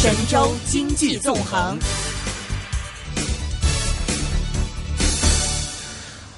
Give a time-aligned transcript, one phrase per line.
[0.00, 1.76] 神州经济纵横。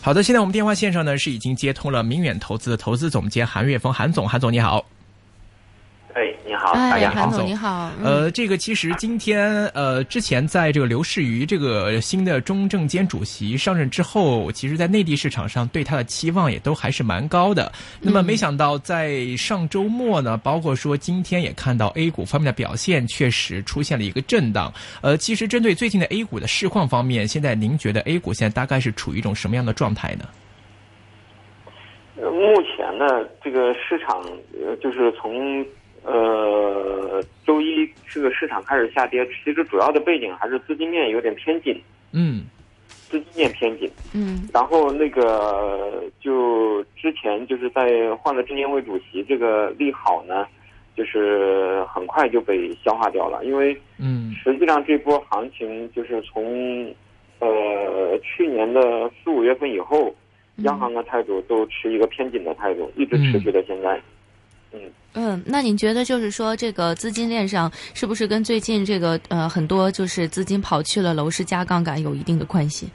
[0.01, 4.83] 好的，现在我们电话线上呢是已经接通了明远投资的投资总监韩月峰，韩总，韩总你好。
[6.15, 7.21] 哎，你好，哎大家好。
[7.23, 17.71] 韩总你好，嗯呃，这个其实今天呃，之前在这个刘士余这个新的中证监主席上任之后，其实，在内地市场上对他的期望也都还是蛮高的。
[18.01, 24.73] 那么，没想到在上周末呢，包括说今天也看到 A 股方面的表现确实出现了一个震荡。
[25.03, 30.25] 呃，其实针对最近的 A 股的市况方面，现在您觉得 A 股现在大概是处于一种什么样的状态呢？
[32.17, 33.07] 呃目前呢，
[33.43, 34.21] 这个市场
[34.53, 35.65] 呃，就是从
[36.05, 41.81] 呃周一这个市场开始下跌，其实主要的背景还是资金面有点偏紧，
[42.13, 42.45] 嗯。
[42.89, 43.91] 资金面偏紧。
[44.15, 44.49] 嗯。
[44.55, 50.47] 然后那个就之前就是在换了证监会主席这个利好呢，
[50.97, 54.33] 就是很快就被消化掉了，因为嗯。
[54.33, 56.95] 实际上这波行情就是从
[57.41, 60.15] 呃去年的四五月份以后，
[60.59, 63.97] 央行的态度都持一个偏紧的态度，一直持续到现在。
[63.97, 64.03] 嗯，
[65.15, 72.89] 嗯，那您觉得就是说这个资金链上是不是跟最近这个呃很多就是资金跑去了楼市加杠杆有一定的关系？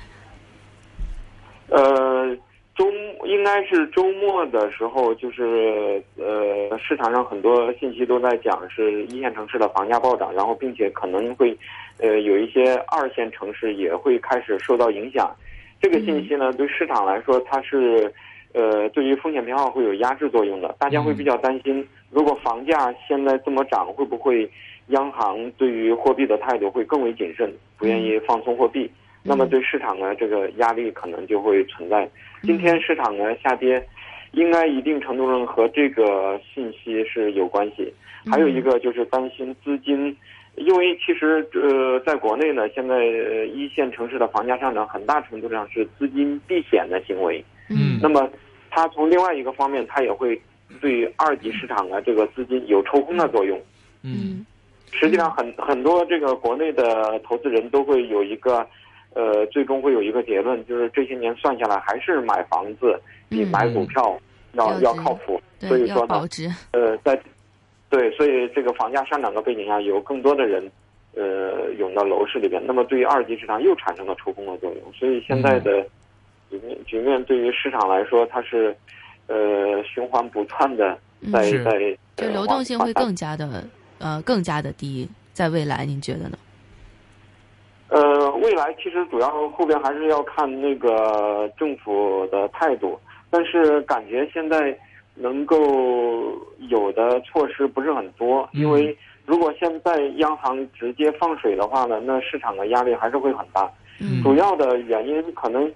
[1.67, 2.33] 呃，
[2.77, 2.85] 周
[3.25, 11.57] 应该是周末的时候，就是呃市场上很多信息都在讲是一线城市的房价暴涨，然后并且可能会
[11.97, 15.35] 呃有一些二线城市也会开始受到影响。
[15.81, 18.13] 这个信息呢，对市场来说，它是
[18.55, 20.73] 呃对于风险偏好会有压制作用的。
[20.79, 24.49] 大家会比较担心，如果房价现在这么涨，会不会
[24.87, 28.89] 央行对于货币的态度会更为谨慎，不愿意放松货币？
[29.27, 32.07] 那么对市场呢，这个压力可能就会存在。
[32.43, 33.83] 今天市场呢下跌，
[34.33, 37.91] 应该一定程度上和这个信息是有关系。
[38.31, 40.15] 还有一个就是担心资金，
[40.55, 47.43] 因为其实呃，在国内呢，现在呃一线城市的房价上涨，很大程度上是资金避险的行为。
[47.67, 48.29] 嗯那么
[48.75, 50.39] 它从另外一个方面，它也会
[50.81, 53.57] 对二级市场的这个资金有抽空的作用。
[54.03, 54.45] 嗯
[54.91, 58.65] 实际上很很多这个国内的投资人都会有一个，
[59.13, 62.99] 呃，最终会有一个结论，就是这些年算下来，还是买房子
[63.29, 64.17] 比嗯买股票
[64.53, 65.41] 要、要靠谱。
[65.59, 66.49] 所，以说呢保，值。
[66.71, 67.17] 呃，在
[67.89, 70.69] 对，所以这个房价上涨的背景下，有更多的人，
[71.15, 74.93] 呃，涌到楼市里边，那么对于二级市场又产生了抽空的作用。
[74.93, 75.85] 所以现在的
[76.49, 78.75] 局面局面对于市场来说，它是，
[79.27, 80.97] 呃，循环不断的
[81.31, 83.63] 在、是在，嗯就呃流动性会更加的
[83.99, 86.37] 呃更加的低，在未来您觉得呢？
[87.89, 94.75] 呃，未来其实主要后边还是要看那个政府的态度，但是感觉现在
[95.13, 95.57] 能够
[96.69, 103.69] 有的措施不是很多，嗯因为如果现在央行直接放水的话呢，那市场的压力还是会很大。
[103.99, 105.71] 嗯主要的原因可能，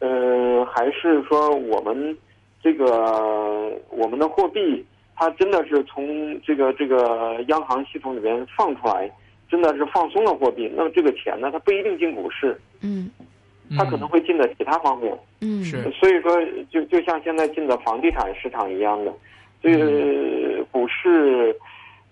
[0.00, 2.16] 呃，还是说我们
[2.62, 4.84] 这个我们的货币，
[5.14, 9.10] 它真的是从这个这个央行系统里边放出来，
[9.48, 13.10] 真的是放松了货币，那么这个钱呢，它不一定进股市，嗯。
[13.78, 15.16] 它可能会进到其他方面。
[15.42, 15.62] 嗯。
[15.62, 15.88] 是。
[15.92, 16.36] 所以说，
[16.72, 19.14] 就就像现在进的房地产市场一样的，
[19.62, 20.99] 这个股市，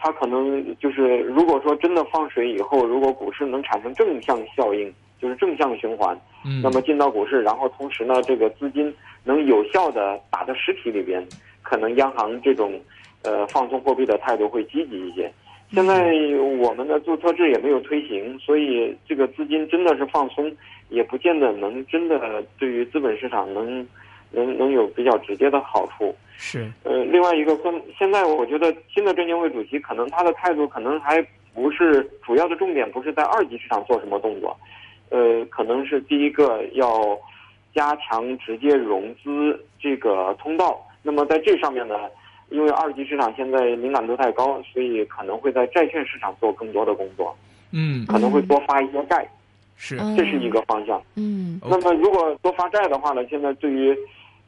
[0.08, 8.90] 它可能就是如果说真的放水以后，如果股市能产生正向效应，就是正向循环，嗯那么进到股市，然后同时呢，这个资金
[9.22, 11.22] 能有效的打到实体里边，
[11.60, 12.80] 可能央行这种
[13.22, 15.30] 呃放松货币的态度会积极一些。
[15.74, 16.10] 现在
[16.58, 20.50] 我们的注册制也没有推行，所以这个资金真的是放松，
[20.88, 23.86] 也不见得能真的对于资本市场能
[24.30, 26.14] 能能有比较直接的好处。
[26.36, 31.20] 是呃，另外一个跟现在我觉得新的证监会主席可能他的态度可能还
[31.52, 34.56] 不是主要的重点，不是在二级市场做什么动作，
[35.10, 37.18] 呃，可能是第一个要
[37.74, 40.80] 加强直接融资这个通道。
[41.02, 41.94] 那么在这上面呢，
[42.50, 47.36] 因为二级市场现在敏感度太高，所以可能会在债券市场做更多的工作，
[47.72, 49.28] 嗯可能会多发一些债，
[49.78, 51.00] 是嗯这是一个方向。
[51.14, 53.96] 嗯那么如果多发债的话呢，现在对于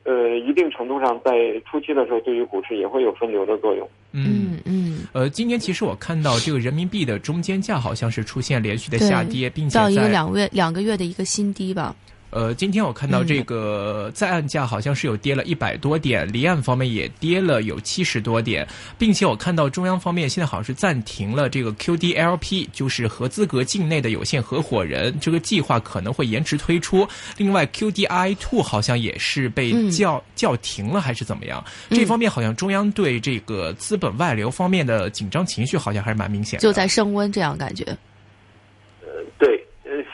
[0.05, 1.33] 呃一定程度上在
[1.71, 3.89] 初期的时候，对于股市也会有分流的作用。
[4.13, 4.27] 嗯。
[4.27, 11.97] 嗯嗯，呃，今天其实我看到这个人民币的中间价好像是出现连续的下跌，并且到一个在两个月两个月的一个新低吧。
[12.31, 18.67] 呃，今天我看到这个在岸价好像是有跌了一百多点，离岸方面也跌了有七十多点，
[18.97, 27.07] 并且我看到中央方面现在好像是暂停了这个 QDLP，就是合资格境内的有限合伙人这个计划可能会延迟推出。
[27.37, 31.65] 另外 QDI Two 好像也是被叫叫停了，还是怎么样？
[31.91, 37.85] 这方面好像中央对这个资本外流方面的紧张情绪好像还是蛮明显的，就在升温，这样感觉。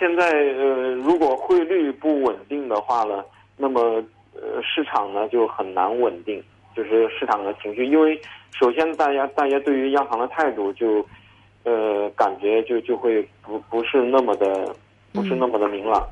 [0.06, 3.25] 现在呃，如果汇率不稳定的话呢，
[3.56, 3.81] 那么
[4.35, 6.41] 呃，市场呢就很难稳定，
[6.76, 8.17] 就是市场的情绪，因为
[8.56, 11.05] 首先大家大家对于央行的态度就
[11.64, 14.73] 呃，感觉就就会不不是那么的
[15.12, 16.09] 不是那么的明朗。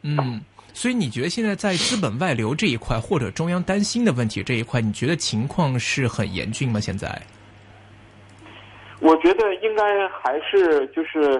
[0.00, 0.40] 嗯，
[0.72, 6.80] 所以你觉得现在在资本外流这一块，或者中央担心的问题这一块，你觉得情况是很严峻吗？
[6.80, 7.06] 现在？
[9.00, 11.38] 我觉得应该还是就是。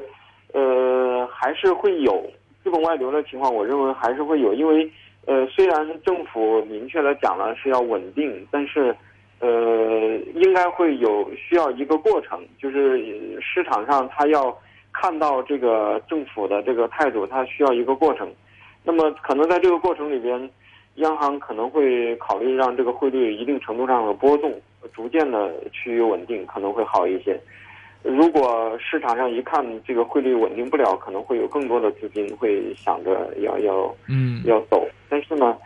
[0.52, 2.24] 呃，还是会有
[2.62, 4.90] 资本外流的情况，我认为还是会有，因为
[5.26, 8.94] 呃，虽然政府明确的讲了是要稳定，但是
[9.40, 14.56] 呃，应该会有需要一个过程，就是市场上它要
[14.92, 18.32] 看到这个政府的这个态度，它需要一个过程。
[18.82, 20.48] 那么可能在这个过程里边，
[20.96, 24.54] 央行可能会考虑让这个汇率一定程度上的波动
[24.94, 27.38] 逐渐的趋于稳定，可能会好一些。
[28.06, 34.86] 如果市场上一看这个汇率稳定不了，可能会有更多的资金会想着要要嗯要走。
[35.08, 35.56] 但是呢，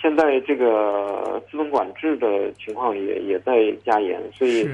[0.00, 4.68] 现在这个资本管制的情况也也在加严，所以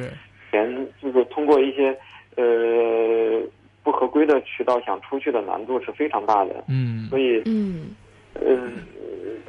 [0.51, 1.97] 钱就是通过一些
[2.37, 3.41] 呃
[3.83, 6.65] 不合规的渠道想出去的难度是非常大的。
[6.69, 7.95] 嗯，所以嗯
[8.41, 8.79] 嗯，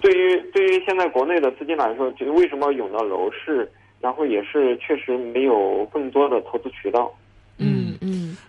[0.01, 3.69] 对于对于现在国内的资金来说，就是为什么涌到楼市，
[4.01, 7.13] 然后也是确实没有更多的投资渠道。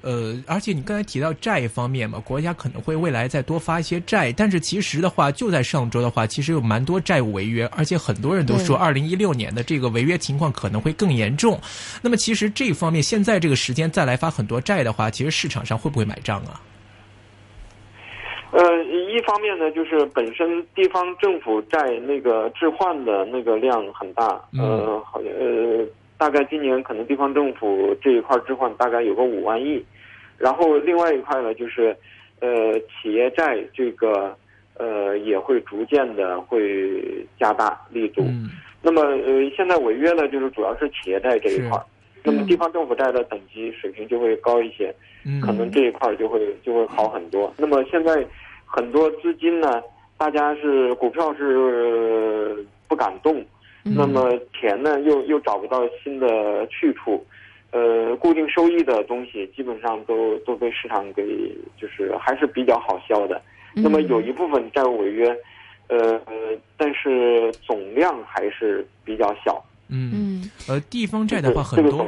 [0.03, 11.61] 呃，而且你刚才提到债方面嘛，国家可能会未来再多发一些债，但是其实的话，就在上周的话，其实有蛮多债务违约，而且很多人都说，二零一六年的这个违约情况可能会更严重。
[12.03, 16.61] 那么，其实这方面现在这个时间再来发很多债的话，其实市场上会不会买账啊？
[18.51, 24.27] 呃，一方面呢，就是本身地方政府债那个置换的那个量很大，
[24.59, 25.87] 呃，好像呃。
[26.23, 29.85] 大概今年可能地方政府这一块置换大概有个五万亿，
[30.39, 31.97] 然后另外一块呢就是，
[32.39, 34.33] 呃，企业债这个
[34.79, 38.23] 呃也会逐渐的会加大力度。
[38.81, 41.77] 那么呃现在违约呢就是主要是企业债这一块，
[42.23, 44.95] 那么地方政府债的等级水平就会高一些，
[45.45, 47.53] 可能这一块就会就会好很多。
[47.57, 48.25] 那么现在
[48.65, 49.83] 很多资金呢，
[50.17, 53.45] 大家是股票是不敢动。
[53.83, 57.25] 那么钱呢，又又找不到新的去处，
[57.71, 63.41] 呃，固定收益的东西基本上都都被市场给就是还是比较好销的。
[63.75, 65.37] 那么有一部分债务违约，
[65.89, 66.21] 呃，
[66.77, 69.65] 但是总量还是比较小。
[69.89, 72.07] 嗯，呃，地方债的话很多。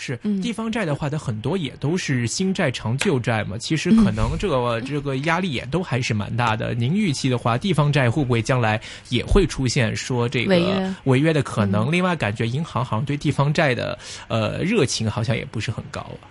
[0.00, 3.58] 是地方债的话，它很多也都是新债偿旧债嘛。
[3.58, 6.72] 其实可能这个 这个压力也都还是蛮大的。
[6.72, 8.80] 您预期的话，地方债会不会将来
[9.10, 10.56] 也会出现说这个
[11.04, 11.92] 违约的可能？
[11.92, 13.98] 另外，感觉银行好像对地方债的
[14.28, 16.24] 呃热情好像也不是很高啊。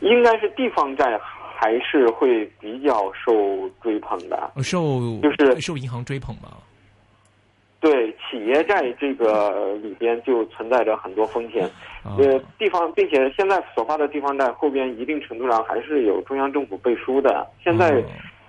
[0.00, 1.18] 应该是地方债
[1.56, 6.50] 还是会比较受追捧的，受就是受银行追捧吗？
[7.84, 11.68] 对企业债这个里边就存在着很多风险，
[12.18, 17.46] 呃，地方，并且现在所发的地方债后边一定程度上还是有中央政府背书的。
[17.62, 18.02] 现在，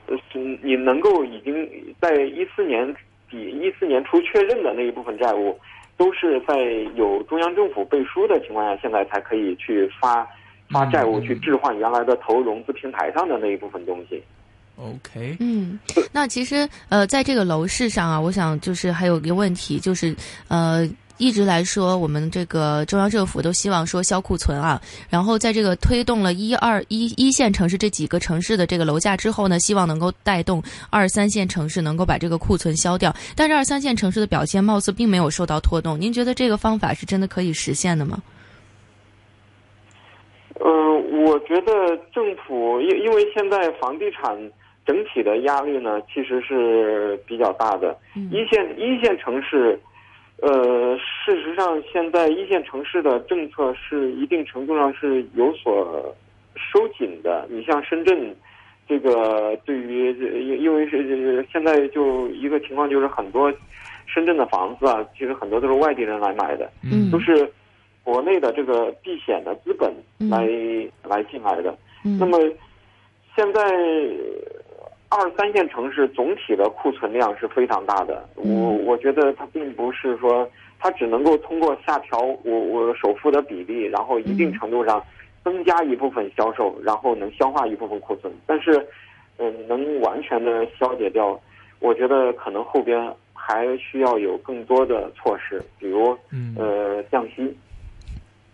[0.07, 0.15] 呃，
[0.61, 2.95] 你能够已经在一四年
[3.29, 5.59] 底、一四年初确认的那一部分债务，
[5.97, 6.55] 都是在
[6.95, 10.25] 有中央政府背书的情况下，现在才可以去发
[10.71, 14.23] 发债务去置换原来的投融资平台上的那一部分东西。
[14.77, 15.79] OK，嗯，
[16.11, 20.13] 那其实呃，在这个楼市上啊，我想就是还有一个问题，就是
[20.49, 20.85] 呃，
[21.17, 38.21] 一直来说，我们这个中央政府都希望说销库存啊，然后在这个推动了一二一一线城市这几个城市的这个楼价之后呢，希望能够带动二三线城市能够把这个库存消掉，但是二三线城市的表现貌似并没有受到拖动，您觉得这个方法是真的可以实现的吗？
[40.55, 40.69] 呃，
[41.25, 44.37] 我觉得政府因因为现在房地产。
[44.85, 47.97] 整体的压力呢，其实是比较大的。
[48.31, 49.79] 一线一线城市，
[50.41, 56.15] 呃，事实上现在一线城市的政策是一定程度上是有所
[56.55, 57.47] 收紧的。
[57.49, 58.35] 你像深圳，
[58.87, 60.11] 这个对于
[60.47, 63.51] 因因为是现在就一个情况，就是很多
[64.05, 66.69] 深圳的房子啊，其实很多都是外地人来买的，
[67.11, 67.51] 都是
[68.03, 69.91] 国内的这个避险的资本
[70.29, 70.47] 来
[71.03, 71.75] 来进来的。
[72.03, 72.37] 那么
[73.35, 73.61] 现在。
[75.09, 78.27] 二三线城市总体的库存量是非常大的。
[78.35, 85.01] 我我觉得它并不是说它只能够通过下调我我首付的比例，然后一定程度上
[85.43, 88.33] 增加一部分销售，然后能消化一部分库存。
[88.45, 88.85] 但是，
[89.37, 91.39] 嗯，能完全的消解掉，
[91.79, 96.17] 我觉得可能后边还需要有更多的措施，比如
[96.57, 97.55] 呃降息。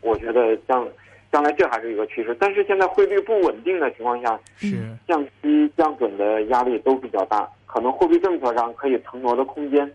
[0.02, 0.88] 我觉得降。
[1.32, 9.90] 将来这还是一个趋势，但是现在汇率不稳定的情况下，是降息降准的压力都比较大，可能货币政策上可以腾挪的空间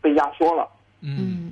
[0.00, 0.68] 被压缩了。
[1.00, 1.43] 嗯。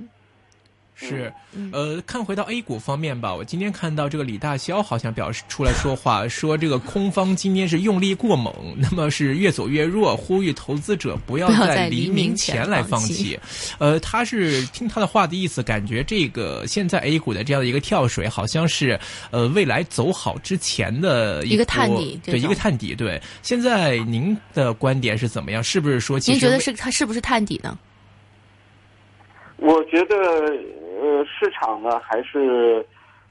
[1.07, 1.33] 是，
[1.71, 13.37] 呃，看回到 A 股方面吧，我今天看到这个李大霄好像表示出来说话，说这个空方今天是用力过猛，那么是越走越弱，呼吁投资者不要在黎明前来放弃。
[13.79, 18.97] 呃，他是听他的话的意思，感觉这个现在 A 股的这样的一个跳水，好像是
[19.31, 22.95] 呃未来走好之前的一个探底，对一个探底。
[22.95, 25.61] 对，现在您的观点是怎么样？
[25.63, 27.77] 是不是说，您觉得是他是不是探底呢？
[29.57, 30.15] 我觉得。
[31.03, 32.85] 呃，市场呢还是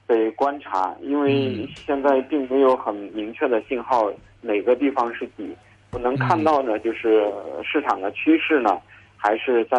[0.07, 4.13] 得观察，因为现在并没有很明确的信号
[4.43, 5.57] 哪个地方是底。
[5.93, 7.27] 我能看到呢，就是
[7.65, 8.79] 市场的趋势呢
[9.17, 9.79] 还是在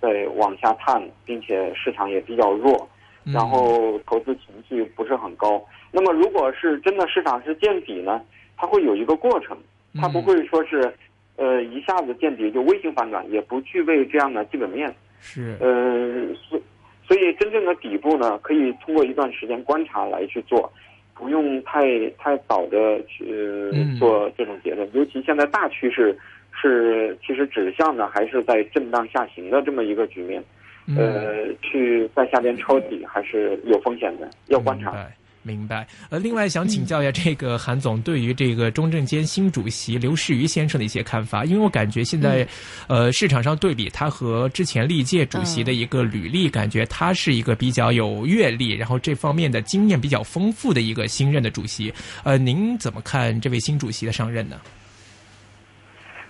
[0.00, 2.88] 在往下探，并且市场也比较弱，
[3.24, 5.62] 然后投资情绪不是很高。
[5.92, 8.22] 那么，如果是真的市场是见底呢，
[8.56, 9.54] 它会有一个过程，
[10.00, 10.90] 它不会说是
[11.36, 14.94] 呃一下子见底就微型反转，也不具备这样的基本面。
[15.20, 16.60] 是，呃，所
[17.08, 20.70] 所以真正的底部呢，可以通过一段时间观察来去做，
[21.14, 24.86] 不用太太早的去做这种结论。
[24.92, 26.14] 尤其现在大趋势
[26.52, 30.44] 是其实指向呢，还是在震荡下行的这么一个局面，
[30.98, 34.94] 呃，去在下边抄底还是有风险的，要观察。
[35.48, 35.86] 明白。
[36.10, 42.46] 呃，另外想请教一下这个韩总对于这个中证监新主席刘士余先生的一些看法，因为我感觉现在，
[42.86, 51.90] 呃，市场上对比他和之前历届主席的一个履历，感觉他是一个比较有阅历，然后这方面的经验比较丰富的一个新任的主席。
[52.24, 54.60] 呃，您怎么看这位新主席的上任呢？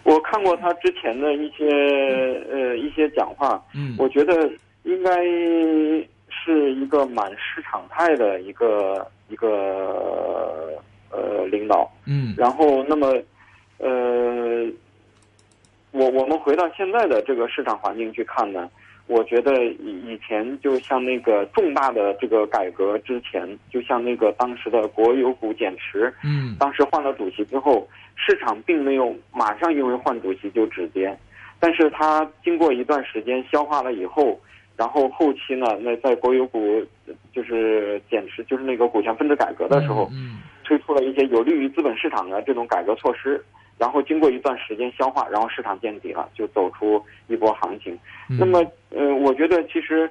[0.04, 1.66] 我看过他之前的一些
[2.48, 4.48] 呃一些讲话，嗯，我觉得
[4.84, 5.10] 应该。
[6.44, 10.72] 是一个蛮市场态的一个一个
[11.10, 13.12] 呃领导，嗯，然后那么
[13.78, 14.66] 呃，
[15.90, 18.68] 我我们回到现在的这个市场环境去看呢，
[19.06, 31.14] 我觉得以以前就像那个重大的这个改革之前，就像那个当时的国有股减持，嗯，当时换了主席之后，市场并没有马上因为换主席就止跌，
[31.60, 34.40] 但是它经过一段时间消化了以后。
[34.78, 36.80] 然后后期呢，那在国有股
[37.32, 40.08] 就是减持，就是那个股权分置改革的时候，
[40.62, 43.44] 推出了一些有利于资本市场的这种改革措施。
[43.76, 47.98] 然后经过一段时间消化，然后市场见底了，就走出一波行情。
[48.28, 50.08] 那么，呃，我觉得其实，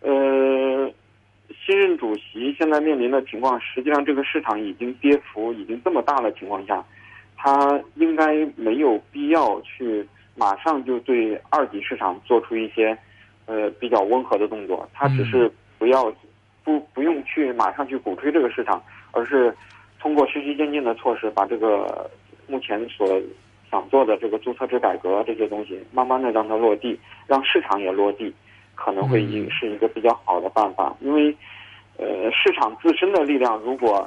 [0.00, 0.90] 呃，
[1.66, 6.82] 新任主席现在面临的情况，实际上这个市场已经跌幅已经这么大的情况下，
[7.36, 12.96] 他应该没有必要去马上就对二级市场做出一些。
[13.48, 16.12] 呃，比较温和的动作，他只是不要
[16.62, 19.56] 不不用去马上去鼓吹这个市场，而是
[19.98, 22.10] 通过循序渐进的措施，把这个
[22.46, 23.18] 目前所
[23.70, 28.30] 想做的这个注册制改革这些东西，慢慢的让它落地，让市场也落地，
[28.74, 30.94] 可能会一是一个比较好的办法。
[31.00, 31.34] 因为
[31.96, 34.06] 呃，市场自身的力量如果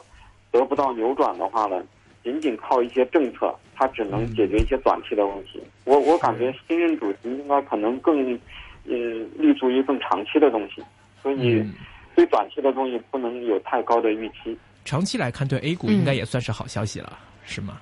[0.52, 1.84] 得不到扭转的话呢，
[2.24, 5.60] 仅仅靠一些政策，它只能解决一些短期的问题。
[5.86, 8.40] 我我感觉新任主席应该可能更。
[8.88, 8.96] 呃，
[9.38, 10.82] 立足于更长期的东西，
[11.22, 11.64] 所以
[12.16, 14.58] 对短期的东西不能有太高的预期。
[14.84, 17.80] 长期来看，对 A 股应该也算是好消息了，是吗？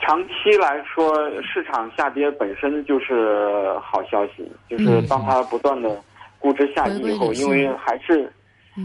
[0.00, 5.90] 长期来说，市场下跌本身就是好消息，就是当它不断的
[6.38, 8.32] 估值下移以后，因为还是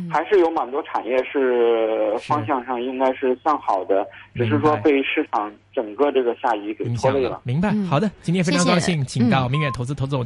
[0.10, 7.40] 还是有蛮多产业是方向上应该是向好的，只是说被市场整个这个下移给拖累了。
[7.44, 10.20] 明白，好的，今天非常高兴，请到明远投资投资总。